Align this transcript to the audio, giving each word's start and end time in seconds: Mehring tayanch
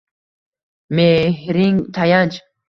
Mehring 0.99 1.77
tayanch 1.93 2.41